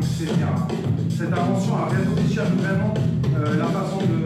[0.00, 0.26] etc.
[1.08, 2.94] Cette invention a révolutionné vraiment
[3.36, 4.21] euh, la façon de